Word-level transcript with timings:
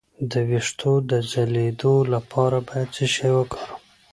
د 0.31 0.33
ویښتو 0.49 0.93
د 1.09 1.11
ځلیدو 1.31 1.95
لپاره 2.13 2.57
باید 2.67 2.89
څه 2.95 3.05
شی 3.15 3.29
وکاروم؟ 3.37 3.79